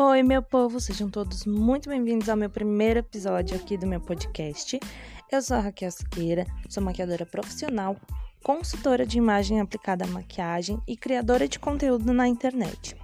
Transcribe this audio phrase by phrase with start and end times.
[0.00, 4.78] Oi, meu povo, sejam todos muito bem-vindos ao meu primeiro episódio aqui do meu podcast.
[5.28, 7.96] Eu sou a Raquel Siqueira, sou maquiadora profissional,
[8.44, 12.94] consultora de imagem aplicada à maquiagem e criadora de conteúdo na internet.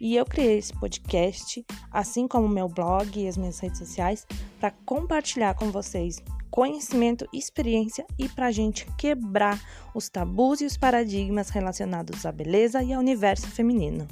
[0.00, 4.26] E eu criei esse podcast, assim como meu blog e as minhas redes sociais,
[4.58, 6.20] para compartilhar com vocês
[6.52, 9.58] conhecimento, experiência e para a gente quebrar
[9.94, 14.06] os tabus e os paradigmas relacionados à beleza e ao universo feminino.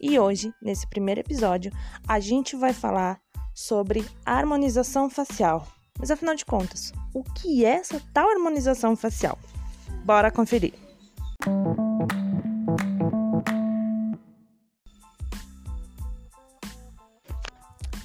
[0.00, 1.72] E hoje, nesse primeiro episódio,
[2.06, 3.20] a gente vai falar
[3.54, 5.66] sobre harmonização facial.
[5.98, 9.38] Mas afinal de contas, o que é essa tal harmonização facial?
[10.04, 10.74] Bora conferir!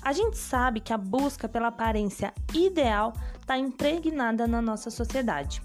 [0.02, 5.62] A gente sabe que a busca pela aparência ideal está impregnada na nossa sociedade.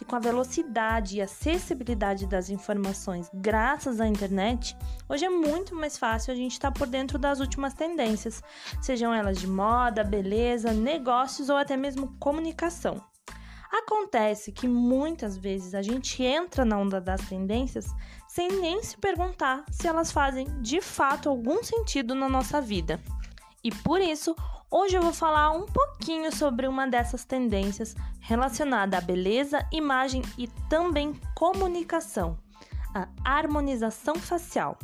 [0.00, 4.76] E com a velocidade e acessibilidade das informações graças à internet,
[5.08, 8.42] hoje é muito mais fácil a gente estar tá por dentro das últimas tendências,
[8.80, 13.00] sejam elas de moda, beleza, negócios ou até mesmo comunicação.
[13.70, 17.86] Acontece que muitas vezes a gente entra na onda das tendências
[18.28, 23.00] sem nem se perguntar se elas fazem de fato algum sentido na nossa vida.
[23.64, 24.36] E por isso,
[24.70, 30.46] hoje eu vou falar um pouquinho sobre uma dessas tendências relacionada à beleza, imagem e
[30.68, 32.36] também comunicação,
[32.94, 34.78] a harmonização facial.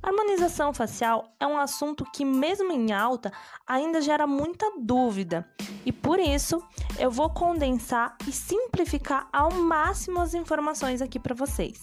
[0.00, 3.32] Harmonização facial é um assunto que, mesmo em alta,
[3.66, 5.44] ainda gera muita dúvida,
[5.84, 6.62] e por isso
[6.96, 11.82] eu vou condensar e simplificar ao máximo as informações aqui para vocês.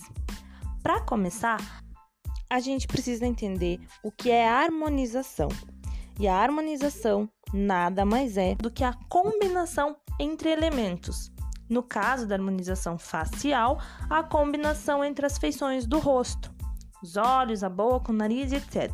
[0.81, 1.82] Para começar,
[2.53, 5.49] a gente precisa entender o que é harmonização.
[6.19, 11.31] E a harmonização nada mais é do que a combinação entre elementos.
[11.67, 16.53] No caso da harmonização facial, a combinação entre as feições do rosto,
[17.01, 18.91] os olhos, a boca, o nariz, etc.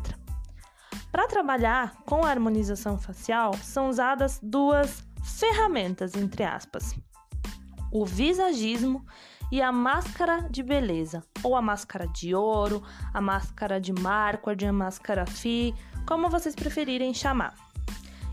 [1.12, 6.94] Para trabalhar com a harmonização facial, são usadas duas ferramentas, entre aspas:
[7.92, 9.04] o visagismo
[9.50, 14.72] e a máscara de beleza, ou a máscara de ouro, a máscara de Marquardt, a
[14.72, 15.74] máscara Fi,
[16.06, 17.54] como vocês preferirem chamar.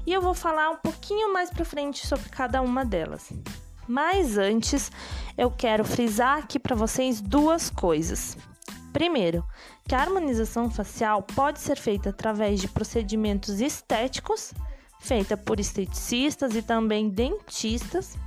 [0.05, 3.31] E eu vou falar um pouquinho mais para frente sobre cada uma delas.
[3.88, 4.91] Mas antes,
[5.38, 8.38] eu quero frisar aqui para vocês duas coisas.
[8.94, 9.44] Primeiro,
[9.88, 14.53] que a harmonização facial pode ser feita através de procedimentos estéticos,
[14.99, 18.17] feita por esteticistas e também dentistas,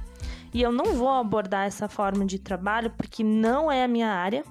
[0.52, 4.44] e eu não vou abordar essa forma de trabalho porque não é a minha área.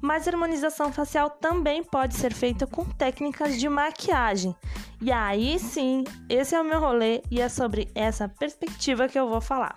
[0.00, 4.54] Mas a harmonização facial também pode ser feita com técnicas de maquiagem.
[5.00, 9.28] E aí sim, esse é o meu rolê e é sobre essa perspectiva que eu
[9.28, 9.76] vou falar.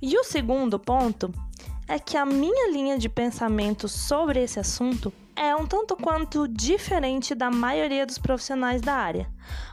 [0.00, 1.30] E o segundo ponto
[1.86, 7.34] é que a minha linha de pensamento sobre esse assunto é um tanto quanto diferente
[7.34, 9.26] da maioria dos profissionais da área.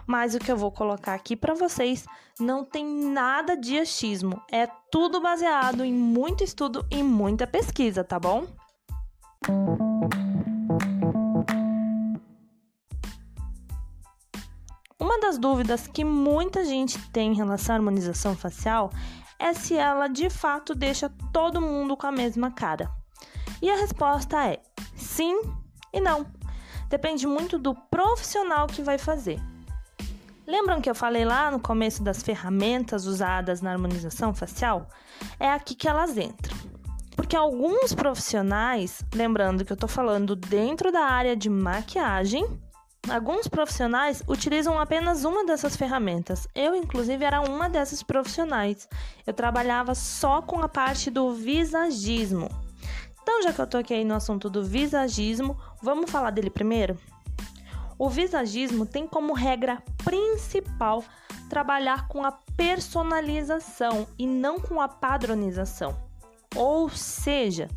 [0.07, 2.05] Mas o que eu vou colocar aqui para vocês
[2.39, 8.17] não tem nada de achismo, é tudo baseado em muito estudo e muita pesquisa, tá
[8.17, 8.47] bom?
[14.97, 18.89] Uma das dúvidas que muita gente tem em relação à harmonização facial
[19.37, 22.89] é se ela de fato deixa todo mundo com a mesma cara.
[23.61, 24.61] E a resposta é
[24.95, 25.41] sim
[25.97, 26.25] e não.
[26.89, 29.39] Depende muito do profissional que vai fazer.
[30.47, 34.87] Lembram que eu falei lá no começo das ferramentas usadas na harmonização facial?
[35.37, 36.55] É aqui que elas entram.
[37.17, 42.47] Porque alguns profissionais, lembrando que eu estou falando dentro da área de maquiagem,
[43.09, 46.47] alguns profissionais utilizam apenas uma dessas ferramentas.
[46.55, 48.87] Eu, inclusive, era uma dessas profissionais.
[49.25, 52.66] Eu trabalhava só com a parte do visagismo.
[53.27, 56.97] Então, já que eu toquei no assunto do visagismo, vamos falar dele primeiro?
[57.99, 61.03] O visagismo tem como regra principal
[61.49, 65.93] trabalhar com a personalização e não com a padronização.
[66.55, 67.67] Ou seja,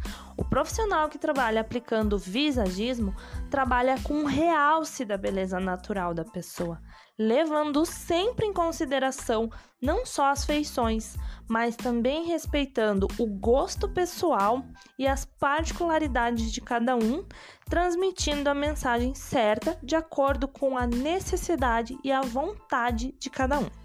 [0.40, 3.14] o profissional que trabalha aplicando visagismo
[3.50, 6.80] trabalha com um realce da beleza natural da pessoa,
[7.18, 9.50] levando sempre em consideração
[9.82, 11.14] não só as feições,
[11.46, 14.64] mas também respeitando o gosto pessoal
[14.98, 17.22] e as particularidades de cada um,
[17.68, 23.79] transmitindo a mensagem certa de acordo com a necessidade e a vontade de cada um.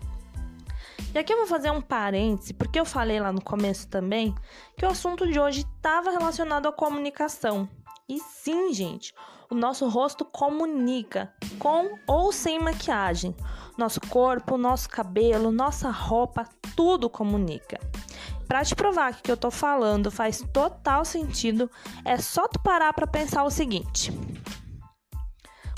[1.13, 4.36] E aqui eu vou fazer um parêntese, porque eu falei lá no começo também
[4.77, 7.69] que o assunto de hoje estava relacionado à comunicação.
[8.07, 9.13] E sim, gente,
[9.50, 13.36] o nosso rosto comunica, com ou sem maquiagem.
[13.77, 17.80] Nosso corpo, nosso cabelo, nossa roupa, tudo comunica.
[18.47, 21.69] Para te provar que o que eu tô falando faz total sentido,
[22.03, 24.12] é só tu parar para pensar o seguinte: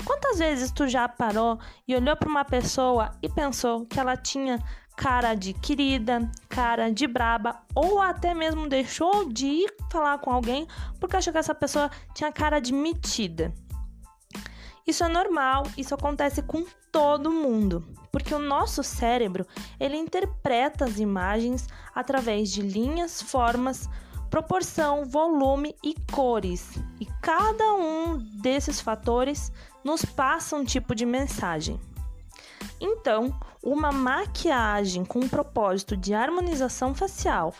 [0.04, 4.58] Quantas vezes tu já parou e olhou para uma pessoa e pensou que ela tinha
[4.98, 10.66] cara de querida, cara de braba, ou até mesmo deixou de ir falar com alguém
[10.98, 13.54] porque achou que essa pessoa tinha cara de metida?
[14.84, 19.46] Isso é normal, isso acontece com todo mundo, porque o nosso cérebro,
[19.78, 23.88] ele interpreta as imagens através de linhas, formas,
[24.28, 26.76] proporção, volume e cores.
[26.98, 29.52] E cada um desses fatores
[29.84, 31.78] nos passa um tipo de mensagem.
[32.80, 37.52] Então, uma maquiagem com o propósito de harmonização facial,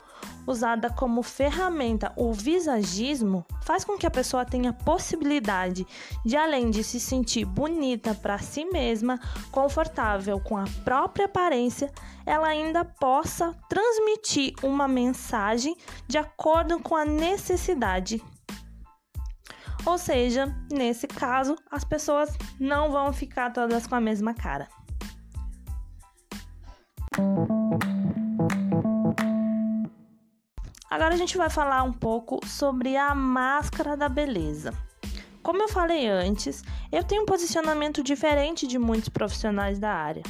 [0.46, 5.86] usada como ferramenta o visagismo, faz com que a pessoa tenha possibilidade
[6.24, 9.18] de, além de se sentir bonita para si mesma,
[9.50, 11.92] confortável com a própria aparência,
[12.24, 15.76] ela ainda possa transmitir uma mensagem
[16.06, 18.22] de acordo com a necessidade
[19.86, 24.68] ou seja, nesse caso, as pessoas não vão ficar todas com a mesma cara.
[30.90, 34.72] Agora a gente vai falar um pouco sobre a máscara da beleza.
[35.42, 40.22] Como eu falei antes, eu tenho um posicionamento diferente de muitos profissionais da área.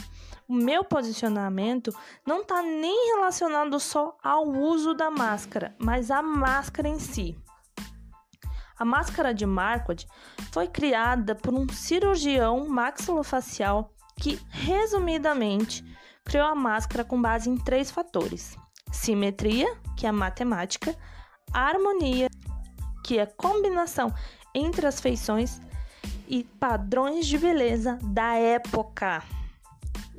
[0.47, 1.93] O meu posicionamento
[2.27, 7.37] não está nem relacionado só ao uso da máscara, mas à máscara em si.
[8.79, 10.07] A máscara de Marquardt
[10.53, 15.85] foi criada por um cirurgião maxilofacial que, resumidamente,
[16.29, 18.57] criou a máscara com base em três fatores:
[18.93, 20.95] simetria, que é a matemática,
[21.53, 22.29] harmonia,
[23.03, 24.15] que é a combinação
[24.55, 25.61] entre as feições,
[26.29, 29.23] e padrões de beleza da época.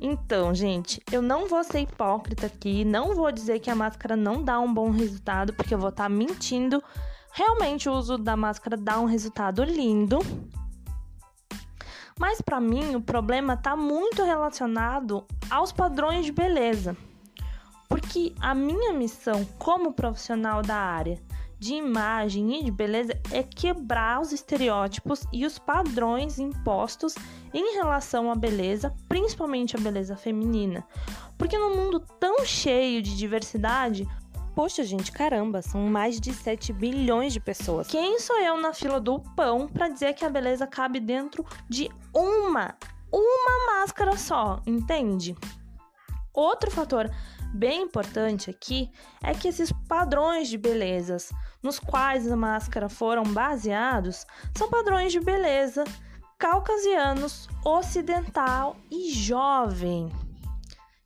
[0.00, 4.42] Então, gente, eu não vou ser hipócrita aqui, não vou dizer que a máscara não
[4.42, 6.82] dá um bom resultado, porque eu vou estar tá mentindo.
[7.32, 10.18] Realmente o uso da máscara dá um resultado lindo,
[12.20, 16.94] mas para mim o problema está muito relacionado aos padrões de beleza.
[17.88, 21.18] Porque a minha missão como profissional da área
[21.58, 27.14] de imagem e de beleza é quebrar os estereótipos e os padrões impostos
[27.54, 30.86] em relação à beleza, principalmente a beleza feminina.
[31.38, 34.06] Porque no mundo tão cheio de diversidade,
[34.54, 37.86] Poxa, gente, caramba, são mais de 7 bilhões de pessoas.
[37.86, 41.88] Quem sou eu na fila do pão para dizer que a beleza cabe dentro de
[42.14, 42.76] uma,
[43.12, 45.36] uma máscara só, entende?
[46.32, 47.10] Outro fator
[47.52, 48.90] bem importante aqui
[49.22, 51.32] é que esses padrões de belezas
[51.62, 54.26] nos quais a máscara foram baseados
[54.56, 55.84] são padrões de beleza
[56.38, 60.08] caucasianos, ocidental e jovem.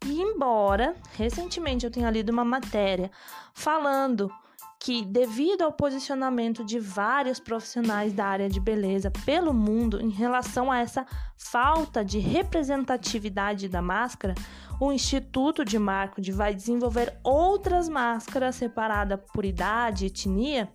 [0.04, 3.10] E embora recentemente eu tenha lido uma matéria
[3.54, 4.30] falando
[4.78, 10.70] que, devido ao posicionamento de vários profissionais da área de beleza pelo mundo em relação
[10.70, 11.06] a essa
[11.38, 14.34] falta de representatividade da máscara,
[14.78, 20.68] o Instituto de Marketing vai desenvolver outras máscaras separadas por idade e etnia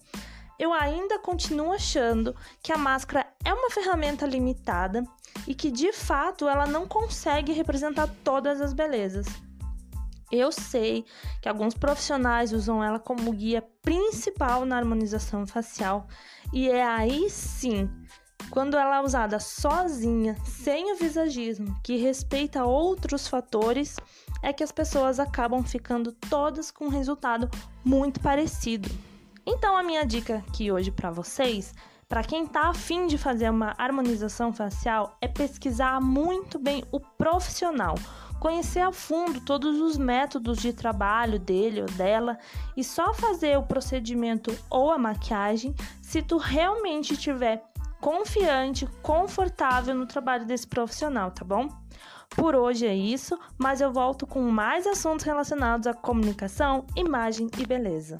[0.59, 5.03] eu ainda continuo achando que a máscara é uma ferramenta limitada
[5.47, 9.25] e que de fato ela não consegue representar todas as belezas.
[10.29, 11.05] Eu sei
[11.41, 16.07] que alguns profissionais usam ela como guia principal na harmonização facial,
[16.53, 17.89] e é aí sim,
[18.51, 23.95] quando ela é usada sozinha, sem o visagismo, que respeita outros fatores,
[24.43, 27.49] é que as pessoas acabam ficando todas com um resultado
[27.83, 28.89] muito parecido.
[29.51, 31.73] Então a minha dica aqui hoje para vocês,
[32.07, 37.95] para quem está afim de fazer uma harmonização facial, é pesquisar muito bem o profissional,
[38.39, 42.37] conhecer a fundo todos os métodos de trabalho dele ou dela
[42.77, 47.63] e só fazer o procedimento ou a maquiagem se tu realmente estiver
[47.99, 51.67] confiante, confortável no trabalho desse profissional, tá bom?
[52.35, 57.65] Por hoje é isso, mas eu volto com mais assuntos relacionados à comunicação, imagem e
[57.65, 58.19] beleza.